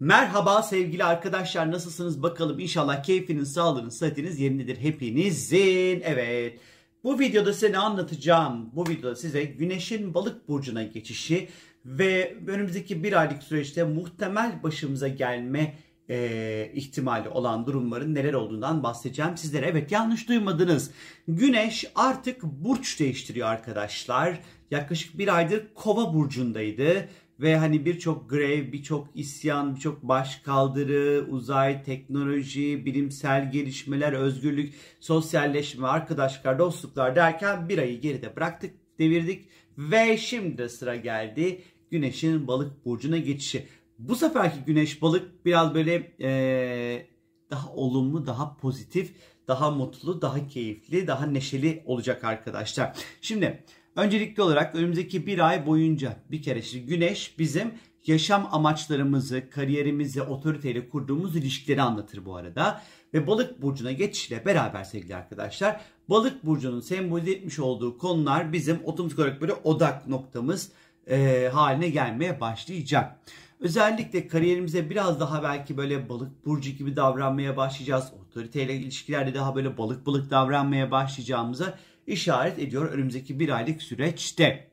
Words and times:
Merhaba 0.00 0.62
sevgili 0.62 1.04
arkadaşlar 1.04 1.72
nasılsınız 1.72 2.22
bakalım 2.22 2.58
inşallah 2.58 3.02
keyfiniz, 3.02 3.52
sağlığınız, 3.52 3.98
sıhhatiniz 3.98 4.40
yerindedir 4.40 4.76
hepinizin. 4.76 6.02
Evet 6.04 6.60
bu 7.04 7.18
videoda 7.18 7.52
size 7.52 7.72
ne 7.72 7.78
anlatacağım? 7.78 8.70
Bu 8.74 8.88
videoda 8.88 9.16
size 9.16 9.44
güneşin 9.44 10.14
balık 10.14 10.48
burcuna 10.48 10.82
geçişi 10.82 11.48
ve 11.84 12.36
önümüzdeki 12.46 13.02
bir 13.02 13.12
aylık 13.20 13.42
süreçte 13.42 13.84
muhtemel 13.84 14.62
başımıza 14.62 15.08
gelme 15.08 15.74
e, 16.10 16.70
ihtimali 16.74 17.28
olan 17.28 17.66
durumların 17.66 18.14
neler 18.14 18.32
olduğundan 18.32 18.82
bahsedeceğim 18.82 19.36
sizlere. 19.36 19.66
Evet 19.66 19.92
yanlış 19.92 20.28
duymadınız. 20.28 20.90
Güneş 21.28 21.84
artık 21.94 22.42
burç 22.42 23.00
değiştiriyor 23.00 23.48
arkadaşlar. 23.48 24.40
Yaklaşık 24.70 25.18
bir 25.18 25.36
aydır 25.36 25.62
kova 25.74 26.14
burcundaydı 26.14 27.08
ve 27.40 27.56
hani 27.56 27.84
birçok 27.84 28.30
grev, 28.30 28.72
birçok 28.72 29.08
isyan, 29.14 29.74
birçok 29.74 30.02
baş 30.02 30.36
kaldırı, 30.36 31.26
uzay, 31.28 31.82
teknoloji, 31.82 32.86
bilimsel 32.86 33.52
gelişmeler, 33.52 34.12
özgürlük, 34.12 34.74
sosyalleşme, 35.00 35.86
arkadaşlar, 35.86 36.58
dostluklar 36.58 37.16
derken 37.16 37.68
bir 37.68 37.78
ayı 37.78 38.00
geride 38.00 38.36
bıraktık, 38.36 38.74
devirdik 38.98 39.48
ve 39.78 40.16
şimdi 40.16 40.68
sıra 40.68 40.96
geldi 40.96 41.62
Güneş'in 41.90 42.46
balık 42.46 42.84
burcuna 42.84 43.18
geçişi. 43.18 43.66
Bu 43.98 44.16
seferki 44.16 44.58
Güneş 44.66 45.02
balık 45.02 45.44
biraz 45.46 45.74
böyle 45.74 46.12
ee, 46.20 47.06
daha 47.50 47.72
olumlu, 47.72 48.26
daha 48.26 48.56
pozitif, 48.56 49.14
daha 49.48 49.70
mutlu, 49.70 50.22
daha 50.22 50.48
keyifli, 50.48 51.06
daha 51.06 51.26
neşeli 51.26 51.82
olacak 51.86 52.24
arkadaşlar. 52.24 52.96
Şimdi 53.20 53.64
Öncelikli 53.98 54.42
olarak 54.42 54.74
önümüzdeki 54.74 55.26
bir 55.26 55.48
ay 55.48 55.66
boyunca 55.66 56.16
bir 56.30 56.42
kere 56.42 56.58
işte 56.58 56.78
güneş 56.78 57.38
bizim 57.38 57.74
yaşam 58.06 58.48
amaçlarımızı, 58.52 59.50
kariyerimizi, 59.50 60.22
otoriteyle 60.22 60.88
kurduğumuz 60.88 61.36
ilişkileri 61.36 61.82
anlatır 61.82 62.24
bu 62.24 62.36
arada. 62.36 62.82
Ve 63.14 63.26
balık 63.26 63.62
burcuna 63.62 63.92
geçişle 63.92 64.44
beraber 64.44 64.84
sevgili 64.84 65.16
arkadaşlar 65.16 65.80
balık 66.08 66.46
burcunun 66.46 66.80
sembolize 66.80 67.30
etmiş 67.30 67.58
olduğu 67.58 67.98
konular 67.98 68.52
bizim 68.52 68.80
otomatik 68.84 69.18
olarak 69.18 69.40
böyle 69.40 69.52
odak 69.52 70.08
noktamız 70.08 70.72
e, 71.10 71.48
haline 71.52 71.88
gelmeye 71.88 72.40
başlayacak. 72.40 73.18
Özellikle 73.60 74.28
kariyerimize 74.28 74.90
biraz 74.90 75.20
daha 75.20 75.42
belki 75.42 75.76
böyle 75.76 76.08
balık 76.08 76.46
burcu 76.46 76.70
gibi 76.70 76.96
davranmaya 76.96 77.56
başlayacağız. 77.56 78.12
Otoriteyle 78.26 78.74
ilişkilerde 78.74 79.34
daha 79.34 79.54
böyle 79.54 79.78
balık 79.78 80.06
balık 80.06 80.30
davranmaya 80.30 80.90
başlayacağımıza 80.90 81.78
işaret 82.08 82.58
ediyor 82.58 82.92
önümüzdeki 82.92 83.40
bir 83.40 83.48
aylık 83.48 83.82
süreçte. 83.82 84.70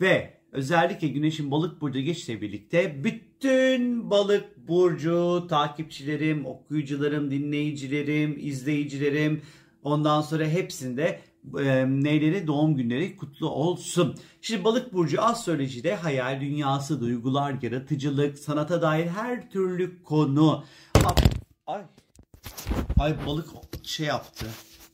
Ve 0.00 0.34
özellikle 0.52 1.08
Güneş'in 1.08 1.50
balık 1.50 1.80
burcu 1.80 2.00
geçişle 2.00 2.40
birlikte 2.40 3.04
bütün 3.04 4.10
balık 4.10 4.68
burcu 4.68 5.46
takipçilerim, 5.50 6.46
okuyucularım, 6.46 7.30
dinleyicilerim, 7.30 8.38
izleyicilerim 8.40 9.42
ondan 9.82 10.20
sonra 10.20 10.44
hepsinde 10.44 11.20
e, 11.58 11.86
neyleri 11.88 12.46
doğum 12.46 12.76
günleri 12.76 13.16
kutlu 13.16 13.48
olsun. 13.50 14.16
Şimdi 14.40 14.64
balık 14.64 14.92
burcu 14.92 15.22
astrolojide 15.22 15.94
hayal 15.94 16.40
dünyası, 16.40 17.00
duygular, 17.00 17.54
yaratıcılık, 17.62 18.38
sanata 18.38 18.82
dair 18.82 19.06
her 19.06 19.50
türlü 19.50 20.02
konu. 20.02 20.64
Ay, 21.66 21.82
ay 22.98 23.26
balık 23.26 23.46
şey 23.82 24.06
yaptı. 24.06 24.46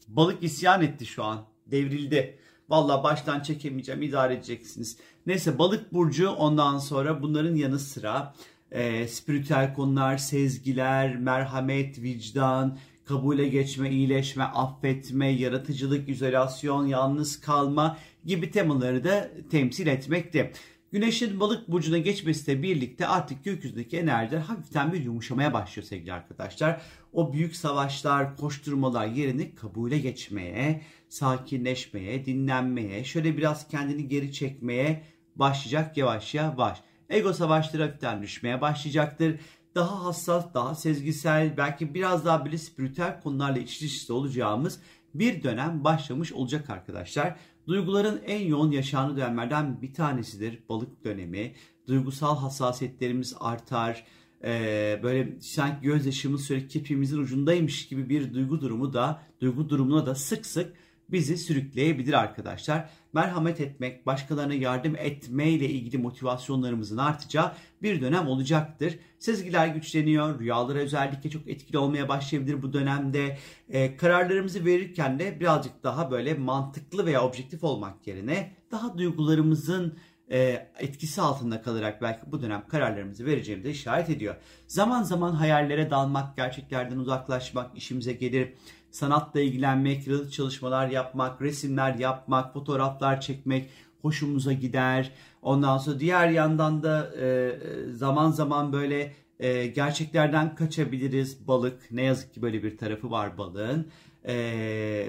Balık 0.09 0.43
isyan 0.43 0.83
etti 0.83 1.07
şu 1.07 1.25
an 1.25 1.45
devrildi. 1.71 2.39
Valla 2.69 3.05
baştan 3.05 3.41
çekemeyeceğim 3.41 4.03
idare 4.03 4.35
edeceksiniz. 4.35 4.97
Neyse 5.27 5.59
balık 5.59 5.93
burcu 5.93 6.31
ondan 6.31 6.79
sonra 6.79 7.23
bunların 7.23 7.55
yanı 7.55 7.79
sıra 7.79 8.35
e, 8.71 9.09
spiritüel 9.09 9.75
konular, 9.75 10.17
sezgiler, 10.17 11.17
merhamet, 11.17 12.03
vicdan, 12.03 12.79
kabule 13.05 13.49
geçme, 13.49 13.91
iyileşme, 13.91 14.45
affetme, 14.45 15.29
yaratıcılık, 15.29 16.09
izolasyon, 16.09 16.87
yalnız 16.87 17.41
kalma 17.41 17.97
gibi 18.25 18.51
temaları 18.51 19.05
da 19.05 19.31
temsil 19.51 19.87
etmekte. 19.87 20.53
Güneşin 20.93 21.41
balık 21.41 21.69
burcuna 21.69 21.99
geçmesiyle 21.99 22.63
birlikte 22.63 23.07
artık 23.07 23.45
gökyüzündeki 23.45 23.99
enerjiler 23.99 24.41
hafiften 24.41 24.93
bir 24.93 25.05
yumuşamaya 25.05 25.53
başlıyor 25.53 25.87
sevgili 25.87 26.13
arkadaşlar. 26.13 26.81
O 27.13 27.33
büyük 27.33 27.57
savaşlar, 27.57 28.37
koşturmalar 28.37 29.07
yerini 29.07 29.55
kabule 29.55 29.99
geçmeye, 29.99 30.83
sakinleşmeye, 31.09 32.27
dinlenmeye, 32.27 33.05
şöyle 33.05 33.37
biraz 33.37 33.69
kendini 33.69 34.09
geri 34.09 34.33
çekmeye 34.33 35.05
başlayacak 35.37 35.97
yavaş 35.97 36.35
yavaş. 36.35 36.79
Ego 37.11 37.33
savaşları 37.33 37.83
hafiften 37.83 38.23
düşmeye 38.23 38.61
başlayacaktır. 38.61 39.41
Daha 39.75 40.05
hassas, 40.05 40.55
daha 40.55 40.75
sezgisel, 40.75 41.57
belki 41.57 41.95
biraz 41.95 42.25
daha 42.25 42.45
böyle 42.45 42.59
spiritüel 42.59 43.21
konularla 43.21 43.59
iç 43.59 43.83
içe 43.83 44.13
olacağımız 44.13 44.81
bir 45.15 45.43
dönem 45.43 45.85
başlamış 45.85 46.33
olacak 46.33 46.71
arkadaşlar. 46.71 47.37
Duyguların 47.69 48.21
en 48.27 48.47
yoğun 48.47 48.71
yaşandığı 48.71 49.17
dönemlerden 49.17 49.83
bir 49.83 49.95
tanesidir 49.95 50.63
balık 50.69 51.05
dönemi. 51.05 51.55
Duygusal 51.89 52.37
hassasiyetlerimiz 52.37 53.37
artar. 53.41 54.07
Ee, 54.45 55.01
böyle 55.03 55.41
sanki 55.41 55.83
gözyaşımız 55.83 56.45
sürekli 56.45 56.69
kepimizin 56.69 57.19
ucundaymış 57.19 57.89
gibi 57.89 58.09
bir 58.09 58.35
duygu 58.35 58.61
durumu 58.61 58.93
da 58.93 59.23
duygu 59.41 59.69
durumuna 59.69 60.07
da 60.07 60.15
sık 60.15 60.47
sık 60.47 60.73
bizi 61.09 61.37
sürükleyebilir 61.37 62.13
arkadaşlar. 62.13 62.91
Merhamet 63.13 63.61
etmek, 63.61 64.07
başkalarına 64.07 64.55
yardım 64.55 64.97
etme 64.97 65.49
ile 65.49 65.69
ilgili 65.69 65.99
motivasyonlarımızın 65.99 66.97
artacağı 66.97 67.53
bir 67.83 68.01
dönem 68.01 68.29
olacaktır. 68.29 68.99
Sezgiler 69.19 69.69
güçleniyor, 69.69 70.41
rüyalara 70.41 70.79
özellikle 70.79 71.31
çok 71.31 71.49
etkili 71.49 71.79
olmaya 71.79 72.09
başlayabilir 72.09 72.63
bu 72.63 72.73
dönemde. 72.73 73.39
Ee, 73.69 73.97
kararlarımızı 73.97 74.65
verirken 74.65 75.19
de 75.19 75.41
birazcık 75.41 75.83
daha 75.83 76.11
böyle 76.11 76.35
mantıklı 76.35 77.07
veya 77.07 77.25
objektif 77.25 77.65
olmak 77.65 78.07
yerine 78.07 78.53
daha 78.71 78.99
duygularımızın 78.99 79.99
e, 80.31 80.69
etkisi 80.79 81.21
altında 81.21 81.63
kalarak 81.63 82.03
belki 82.03 82.33
bu 82.33 82.43
dönem 82.43 82.65
kararlarımızı 82.69 83.27
vereceğimize 83.27 83.71
işaret 83.71 84.11
ediyor. 84.11 84.37
Zaman 84.67 85.03
zaman 85.03 85.33
hayallere 85.33 85.91
dalmak, 85.91 86.37
gerçeklerden 86.37 86.97
uzaklaşmak 86.97 87.77
işimize 87.77 88.13
gelir 88.13 88.53
sanatla 88.91 89.41
ilgilenmek, 89.41 90.07
yaratıcı 90.07 90.31
çalışmalar 90.31 90.89
yapmak, 90.89 91.43
resimler 91.43 91.95
yapmak, 91.95 92.53
fotoğraflar 92.53 93.21
çekmek 93.21 93.71
hoşumuza 94.03 94.53
gider. 94.53 95.13
Ondan 95.43 95.79
sonra 95.79 96.01
diğer 96.01 96.29
yandan 96.29 96.83
da 96.83 97.11
e, 97.21 97.59
zaman 97.93 98.31
zaman 98.31 98.73
böyle 98.73 99.15
e, 99.41 99.67
gerçeklerden 99.67 100.55
kaçabiliriz. 100.55 101.49
Balık 101.49 101.91
ne 101.91 102.03
yazık 102.03 102.35
ki 102.35 102.43
böyle 102.43 102.63
bir 102.63 102.79
tarafı 102.79 103.11
var 103.11 103.39
balığın 103.39 103.87
e, 104.25 104.35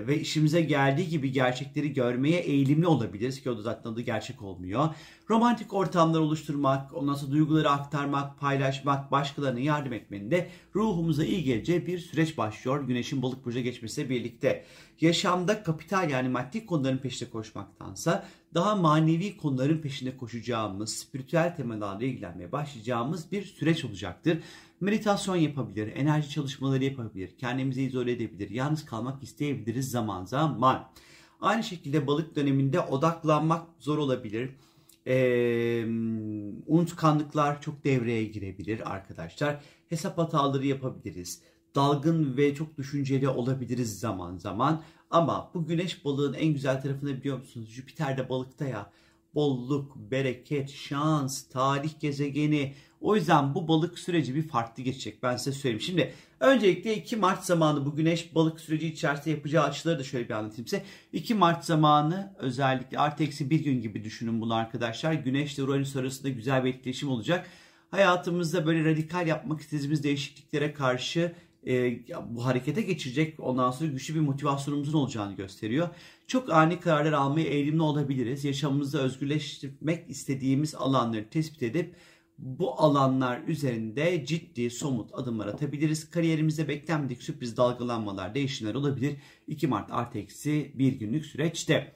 ve 0.07 0.19
işimize 0.19 0.61
geldiği 0.61 1.09
gibi 1.09 1.31
gerçekleri 1.31 1.93
görmeye 1.93 2.39
eğilimli 2.39 2.87
olabiliriz 2.87 3.41
ki 3.41 3.49
o 3.49 3.57
da 3.57 3.61
zaten 3.61 3.89
adı 3.89 4.01
gerçek 4.01 4.41
olmuyor. 4.41 4.89
Romantik 5.29 5.73
ortamlar 5.73 6.19
oluşturmak, 6.19 6.93
ondan 6.93 7.13
sonra 7.13 7.31
duyguları 7.31 7.69
aktarmak, 7.69 8.39
paylaşmak, 8.39 9.11
başkalarına 9.11 9.59
yardım 9.59 9.93
etmenin 9.93 10.31
de 10.31 10.49
ruhumuza 10.75 11.23
iyi 11.25 11.43
geleceği 11.43 11.87
bir 11.87 11.99
süreç 11.99 12.37
başlıyor. 12.37 12.87
Güneşin 12.87 13.21
balık 13.21 13.45
burcu 13.45 13.59
geçmesiyle 13.59 14.09
birlikte. 14.09 14.65
Yaşamda 15.01 15.63
kapital 15.63 16.09
yani 16.09 16.29
maddi 16.29 16.65
konuların 16.65 16.97
peşinde 16.97 17.29
koşmaktansa 17.29 18.27
daha 18.53 18.75
manevi 18.75 19.37
konuların 19.37 19.77
peşinde 19.77 20.17
koşacağımız, 20.17 20.95
spiritüel 20.95 21.55
temalarla 21.55 22.05
ilgilenmeye 22.05 22.51
başlayacağımız 22.51 23.31
bir 23.31 23.43
süreç 23.43 23.85
olacaktır. 23.85 24.37
Meditasyon 24.81 25.35
yapabilir, 25.35 25.91
enerji 25.95 26.29
çalışmaları 26.29 26.83
yapabilir, 26.83 27.37
kendimizi 27.37 27.83
izole 27.83 28.11
edebilir, 28.11 28.49
yalnız 28.49 28.85
kalmak 28.85 29.23
isteyebiliriz 29.23 29.91
zaman 29.91 30.25
zaman. 30.25 30.91
Aynı 31.41 31.63
şekilde 31.63 32.07
balık 32.07 32.35
döneminde 32.35 32.79
odaklanmak 32.79 33.67
zor 33.79 33.97
olabilir. 33.97 34.49
Ee, 35.07 35.85
unutkanlıklar 36.67 37.61
çok 37.61 37.83
devreye 37.83 38.23
girebilir 38.23 38.93
arkadaşlar. 38.93 39.61
Hesap 39.89 40.17
hataları 40.17 40.67
yapabiliriz. 40.67 41.41
Dalgın 41.75 42.37
ve 42.37 42.55
çok 42.55 42.77
düşünceli 42.77 43.29
olabiliriz 43.29 43.99
zaman 43.99 44.37
zaman. 44.37 44.81
Ama 45.09 45.51
bu 45.53 45.65
güneş 45.65 46.05
balığın 46.05 46.33
en 46.33 46.53
güzel 46.53 46.81
tarafını 46.81 47.17
biliyor 47.17 47.37
musunuz? 47.37 47.69
Jüpiter 47.69 48.17
de 48.17 48.29
balıkta 48.29 48.65
ya. 48.65 48.91
Bolluk, 49.35 49.95
bereket, 49.95 50.69
şans, 50.69 51.49
tarih 51.49 51.99
gezegeni, 51.99 52.73
o 53.01 53.15
yüzden 53.15 53.55
bu 53.55 53.67
balık 53.67 53.99
süreci 53.99 54.35
bir 54.35 54.47
farklı 54.47 54.83
geçecek. 54.83 55.23
Ben 55.23 55.37
size 55.37 55.51
söyleyeyim. 55.51 55.81
Şimdi 55.81 56.13
öncelikle 56.39 56.95
2 56.95 57.15
Mart 57.15 57.45
zamanı 57.45 57.85
bu 57.85 57.95
güneş 57.95 58.35
balık 58.35 58.59
süreci 58.59 58.87
içerisinde 58.87 59.29
yapacağı 59.29 59.63
açıları 59.63 59.99
da 59.99 60.03
şöyle 60.03 60.29
bir 60.29 60.33
anlatayım 60.33 60.67
size. 60.67 60.83
2 61.13 61.33
Mart 61.33 61.65
zamanı 61.65 62.33
özellikle 62.37 62.99
artı 62.99 63.23
eksi 63.23 63.49
bir 63.49 63.63
gün 63.63 63.81
gibi 63.81 64.03
düşünün 64.03 64.41
bunu 64.41 64.53
arkadaşlar. 64.53 65.13
Güneş 65.13 65.55
ile 65.55 65.63
Uranüs 65.63 65.95
arasında 65.95 66.29
güzel 66.29 66.63
bir 66.63 66.69
etkileşim 66.73 67.09
olacak. 67.09 67.47
Hayatımızda 67.91 68.65
böyle 68.65 68.85
radikal 68.85 69.27
yapmak 69.27 69.61
istediğimiz 69.61 70.03
değişikliklere 70.03 70.73
karşı 70.73 71.35
e, 71.67 71.99
bu 72.29 72.45
harekete 72.45 72.81
geçirecek 72.81 73.39
ondan 73.39 73.71
sonra 73.71 73.91
güçlü 73.91 74.15
bir 74.15 74.19
motivasyonumuzun 74.19 74.99
olacağını 74.99 75.35
gösteriyor. 75.35 75.89
Çok 76.27 76.49
ani 76.49 76.79
kararlar 76.79 77.11
almaya 77.11 77.47
eğilimli 77.47 77.81
olabiliriz. 77.81 78.45
Yaşamımızda 78.45 79.01
özgürleştirmek 79.01 80.09
istediğimiz 80.09 80.75
alanları 80.75 81.29
tespit 81.29 81.63
edip 81.63 81.95
bu 82.37 82.81
alanlar 82.81 83.41
üzerinde 83.47 84.25
ciddi 84.25 84.69
somut 84.69 85.09
adımlar 85.13 85.47
atabiliriz. 85.47 86.09
Kariyerimizde 86.09 86.67
beklenmedik 86.67 87.23
sürpriz 87.23 87.57
dalgalanmalar, 87.57 88.35
değişimler 88.35 88.75
olabilir. 88.75 89.15
2 89.47 89.67
Mart 89.67 89.91
artı 89.91 90.19
eksi 90.19 90.71
bir 90.75 90.93
günlük 90.93 91.25
süreçte. 91.25 91.93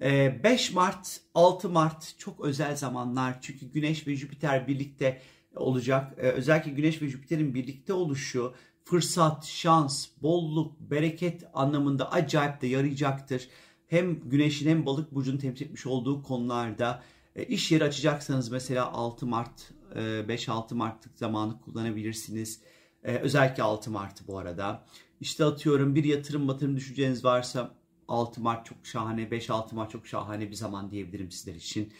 5 0.00 0.70
ee, 0.70 0.74
Mart, 0.74 1.20
6 1.34 1.68
Mart 1.68 2.14
çok 2.18 2.44
özel 2.44 2.76
zamanlar 2.76 3.40
çünkü 3.40 3.66
Güneş 3.66 4.06
ve 4.06 4.16
Jüpiter 4.16 4.68
birlikte 4.68 5.20
olacak. 5.56 6.14
Ee, 6.18 6.28
özellikle 6.28 6.70
Güneş 6.70 7.02
ve 7.02 7.08
Jüpiter'in 7.08 7.54
birlikte 7.54 7.92
oluşu 7.92 8.54
fırsat, 8.84 9.46
şans, 9.46 10.08
bolluk, 10.22 10.80
bereket 10.80 11.44
anlamında 11.54 12.12
acayip 12.12 12.60
de 12.60 12.66
yarayacaktır. 12.66 13.48
Hem 13.86 14.20
Güneş'in 14.28 14.68
hem 14.68 14.86
Balık 14.86 15.14
burcunu 15.14 15.38
temsil 15.38 15.64
etmiş 15.64 15.86
olduğu 15.86 16.22
konularda 16.22 17.02
e, 17.36 17.44
iş 17.44 17.72
yeri 17.72 17.84
açacaksanız 17.84 18.50
mesela 18.50 18.92
6 18.92 19.26
Mart, 19.26 19.72
5-6 19.94 20.72
e, 20.72 20.76
Mart'lık 20.76 21.18
zamanı 21.18 21.60
kullanabilirsiniz. 21.60 22.60
E, 23.04 23.16
özellikle 23.16 23.62
6 23.62 23.90
Mart'ı 23.90 24.26
bu 24.26 24.38
arada. 24.38 24.84
İşte 25.20 25.44
atıyorum 25.44 25.94
bir 25.94 26.04
yatırım 26.04 26.48
batırım 26.48 26.76
düşünceniz 26.76 27.24
varsa 27.24 27.74
6 28.08 28.40
Mart 28.40 28.66
çok 28.66 28.86
şahane, 28.86 29.22
5-6 29.22 29.74
Mart 29.74 29.90
çok 29.90 30.06
şahane 30.06 30.50
bir 30.50 30.54
zaman 30.54 30.90
diyebilirim 30.90 31.30
sizler 31.30 31.54
için. 31.54 31.92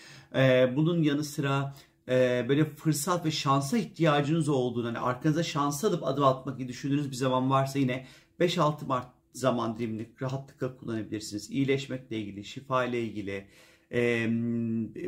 Bunun 0.76 1.02
yanı 1.02 1.24
sıra 1.24 1.74
böyle 2.08 2.64
fırsat 2.64 3.26
ve 3.26 3.30
şansa 3.30 3.78
ihtiyacınız 3.78 4.48
olduğunu, 4.48 4.86
hani 4.86 4.98
arkanıza 4.98 5.42
şans 5.42 5.84
alıp 5.84 6.06
adım 6.06 6.24
atmak 6.24 6.58
düşündüğünüz 6.58 7.10
bir 7.10 7.16
zaman 7.16 7.50
varsa 7.50 7.78
yine 7.78 8.06
5-6 8.40 8.86
Mart 8.86 9.06
zaman 9.32 9.78
dilimini 9.78 10.06
rahatlıkla 10.22 10.76
kullanabilirsiniz. 10.76 11.50
İyileşmekle 11.50 12.18
ilgili, 12.18 12.44
şifa 12.44 12.84
ile 12.84 13.02
ilgili, 13.02 13.46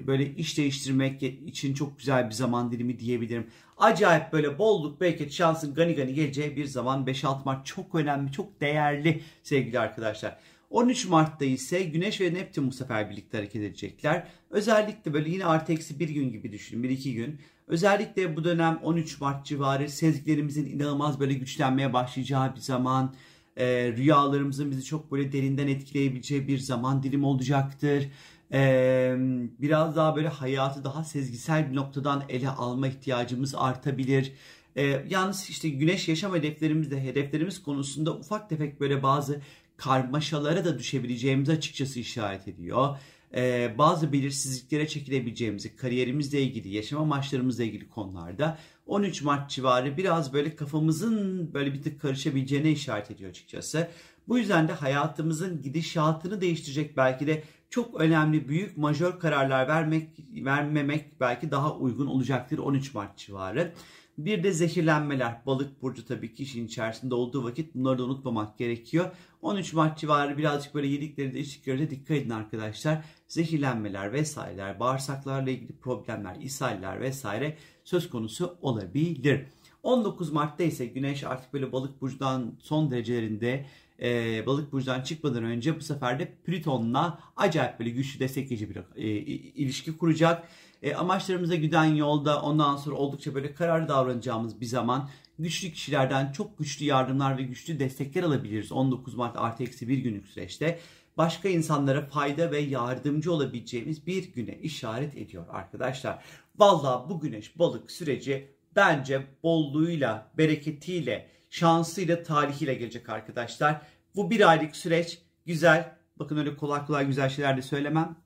böyle 0.07 0.35
iş 0.37 0.59
değiştirmek 0.59 1.23
için 1.23 1.75
çok 1.75 1.99
güzel 1.99 2.27
bir 2.27 2.35
zaman 2.35 2.73
dilimi 2.73 2.99
diyebilirim. 2.99 3.47
Acayip 3.79 4.33
böyle 4.33 4.59
bolluk, 4.59 5.01
bereket, 5.01 5.33
şansın 5.33 5.75
gani 5.75 5.95
gani 5.95 6.15
geleceği 6.15 6.57
bir 6.57 6.65
zaman 6.65 7.05
5-6 7.07 7.45
Mart 7.45 7.67
çok 7.67 7.95
önemli, 7.95 8.33
çok 8.33 8.61
değerli 8.61 9.23
sevgili 9.43 9.79
arkadaşlar. 9.79 10.39
13 10.77 11.09
Mart'ta 11.09 11.45
ise 11.45 11.83
Güneş 11.83 12.21
ve 12.21 12.35
Neptün 12.35 12.69
bu 12.69 12.73
sefer 12.73 13.11
birlikte 13.11 13.37
hareket 13.37 13.63
edecekler. 13.63 14.29
Özellikle 14.51 15.13
böyle 15.13 15.31
yine 15.31 15.45
artı 15.45 15.73
eksi 15.73 16.01
bir 16.01 16.09
gün 16.09 16.33
gibi 16.33 16.53
düşünün, 16.53 16.83
bir 16.83 16.91
iki 16.91 17.15
gün. 17.15 17.41
Özellikle 17.67 18.37
bu 18.37 18.45
dönem 18.45 18.81
13 18.83 19.21
Mart 19.21 19.47
civarı 19.47 19.89
sezgilerimizin 19.89 20.67
inanılmaz 20.67 21.21
böyle 21.21 21.35
güçlenmeye 21.35 21.93
başlayacağı 21.93 22.55
bir 22.55 22.61
zaman. 22.61 23.15
E, 23.57 23.93
rüyalarımızın 23.93 24.71
bizi 24.71 24.85
çok 24.85 25.13
böyle 25.13 25.33
derinden 25.33 25.69
etkileyebileceği 25.69 26.49
bir 26.49 26.59
zaman 26.59 27.03
dilimi 27.03 27.27
olacaktır 27.27 28.09
e, 28.53 29.15
biraz 29.61 29.97
daha 29.97 30.17
böyle 30.17 30.29
hayatı 30.29 30.85
daha 30.85 31.05
sezgisel 31.05 31.71
bir 31.71 31.77
noktadan 31.77 32.25
ele 32.29 32.49
alma 32.49 32.89
ihtiyacımız 32.89 33.55
artabilir. 33.55 34.33
E, 34.77 35.05
yalnız 35.09 35.51
işte 35.51 35.69
güneş 35.69 36.09
yaşam 36.09 36.35
hedeflerimizde 36.35 37.03
hedeflerimiz 37.03 37.63
konusunda 37.63 38.17
ufak 38.17 38.49
tefek 38.49 38.81
böyle 38.81 39.03
bazı 39.03 39.41
karmaşalara 39.77 40.65
da 40.65 40.79
düşebileceğimizi 40.79 41.53
açıkçası 41.53 42.01
işaret 42.01 42.49
ediyor. 42.49 42.97
Ee, 43.35 43.75
bazı 43.79 44.13
belirsizliklere 44.13 44.89
çekilebileceğimizi, 44.89 45.77
kariyerimizle 45.77 46.43
ilgili, 46.43 46.69
yaşam 46.69 47.03
amaçlarımızla 47.03 47.65
ilgili 47.65 47.89
konularda 47.89 48.59
13 48.87 49.23
Mart 49.23 49.51
civarı 49.51 49.97
biraz 49.97 50.33
böyle 50.33 50.57
kafamızın 50.57 51.55
böyle 51.55 51.75
bir 51.75 51.83
tık 51.83 52.01
karışabileceğine 52.01 52.71
işaret 52.71 53.11
ediyor 53.11 53.31
açıkçası. 53.31 53.89
Bu 54.29 54.39
yüzden 54.39 54.69
de 54.69 54.73
hayatımızın 54.73 55.63
gidişatını 55.63 56.41
değiştirecek 56.41 56.97
belki 56.97 57.27
de 57.27 57.43
çok 57.71 58.01
önemli 58.01 58.49
büyük 58.49 58.77
majör 58.77 59.19
kararlar 59.19 59.69
vermek 59.69 60.09
vermemek 60.45 61.21
belki 61.21 61.51
daha 61.51 61.77
uygun 61.77 62.07
olacaktır 62.07 62.59
13 62.59 62.95
Mart 62.95 63.19
civarı. 63.19 63.73
Bir 64.19 64.43
de 64.43 64.53
zehirlenmeler. 64.53 65.47
Balık 65.47 65.83
burcu 65.83 66.07
tabii 66.07 66.35
ki 66.35 66.43
işin 66.43 66.67
içerisinde 66.67 67.15
olduğu 67.15 67.45
vakit 67.45 67.75
bunları 67.75 67.99
da 67.99 68.05
unutmamak 68.05 68.59
gerekiyor. 68.59 69.11
13 69.43 69.73
Mart 69.73 69.99
civarı 69.99 70.39
birazcık 70.39 70.75
böyle 70.75 70.87
yedikleri 70.87 71.35
de 71.35 71.41
içtikleri 71.41 71.79
de 71.79 71.91
dikkat 71.91 72.17
edin 72.17 72.31
arkadaşlar. 72.31 73.05
Zehirlenmeler 73.29 74.13
vesaireler, 74.13 74.81
bağırsaklarla 74.81 75.51
ilgili 75.51 75.73
problemler, 75.73 76.37
ishaller 76.41 77.01
vesaire 77.01 77.57
söz 77.85 78.11
konusu 78.11 78.59
olabilir. 78.63 79.47
19 79.83 80.33
Mart'ta 80.33 80.65
ise 80.65 80.87
Güneş 80.87 81.25
artık 81.25 81.53
böyle 81.53 81.73
balık 81.73 82.01
burcudan 82.01 82.55
son 82.59 82.91
derecelerinde 82.91 83.67
e, 84.03 84.47
balık 84.47 84.73
burcudan 84.73 85.01
çıkmadan 85.01 85.45
önce 85.45 85.77
bu 85.77 85.81
sefer 85.81 86.19
de 86.19 86.33
Plüton'la 86.45 87.19
acayip 87.37 87.79
böyle 87.79 87.91
güçlü 87.91 88.21
destekleyici 88.21 88.71
bir 88.71 88.77
e, 88.97 89.09
ilişki 89.09 89.97
kuracak. 89.97 90.49
E, 90.83 90.95
amaçlarımıza 90.95 91.55
giden 91.55 91.85
yolda 91.85 92.43
ondan 92.43 92.77
sonra 92.77 92.97
oldukça 92.97 93.35
böyle 93.35 93.55
kararlı 93.55 93.89
davranacağımız 93.89 94.61
bir 94.61 94.67
zaman 94.67 95.11
güçlü 95.39 95.73
kişilerden 95.73 96.33
çok 96.33 96.59
güçlü 96.59 96.85
yardımlar 96.85 97.39
ve 97.39 97.43
güçlü 97.43 97.79
destekler 97.79 98.23
alabiliriz 98.23 98.73
19 98.73 99.15
Mart 99.15 99.37
artı 99.37 99.63
eksi 99.63 99.89
bir 99.89 99.99
günlük 99.99 100.27
süreçte. 100.27 100.79
Başka 101.17 101.49
insanlara 101.49 102.07
fayda 102.07 102.51
ve 102.51 102.59
yardımcı 102.59 103.33
olabileceğimiz 103.33 104.07
bir 104.07 104.33
güne 104.33 104.59
işaret 104.59 105.17
ediyor 105.17 105.45
arkadaşlar. 105.51 106.25
Valla 106.59 107.07
bu 107.11 107.21
güneş 107.21 107.59
balık 107.59 107.91
süreci 107.91 108.49
bence 108.77 109.27
bolluğuyla, 109.43 110.33
bereketiyle, 110.39 111.29
şansıyla, 111.51 112.23
talihiyle 112.23 112.75
gelecek 112.75 113.09
arkadaşlar. 113.09 113.83
Bu 114.17 114.31
bir 114.31 114.51
aylık 114.51 114.77
süreç 114.77 115.19
güzel. 115.47 115.97
Bakın 116.17 116.37
öyle 116.37 116.57
kolay 116.57 116.87
kolay 116.87 117.07
güzel 117.07 117.29
şeyler 117.29 117.57
de 117.57 117.63
söylemem. 117.63 118.17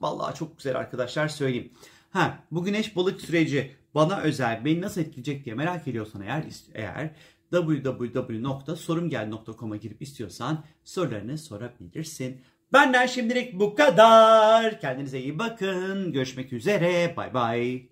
Vallahi 0.00 0.34
çok 0.34 0.56
güzel 0.56 0.76
arkadaşlar 0.76 1.28
söyleyeyim. 1.28 1.72
Ha, 2.10 2.38
bu 2.50 2.64
güneş 2.64 2.96
balık 2.96 3.20
süreci 3.20 3.76
bana 3.94 4.20
özel, 4.20 4.64
beni 4.64 4.80
nasıl 4.80 5.00
etkileyecek 5.00 5.44
diye 5.44 5.54
merak 5.54 5.88
ediyorsan 5.88 6.22
eğer, 6.22 6.44
eğer 6.74 7.10
www.sorumgel.com'a 7.52 9.76
girip 9.76 10.02
istiyorsan 10.02 10.64
sorularını 10.84 11.38
sorabilirsin. 11.38 12.40
Benden 12.72 13.06
şimdilik 13.06 13.60
bu 13.60 13.74
kadar. 13.74 14.80
Kendinize 14.80 15.20
iyi 15.20 15.38
bakın. 15.38 16.12
Görüşmek 16.12 16.52
üzere. 16.52 17.16
Bay 17.16 17.34
bay. 17.34 17.91